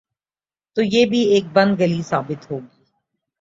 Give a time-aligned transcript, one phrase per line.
[0.77, 2.83] تو یہ بھی ایک بند گلی ثابت ہو گی۔